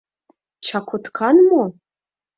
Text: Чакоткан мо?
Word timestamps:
Чакоткан 0.65 1.37
мо? 1.49 1.63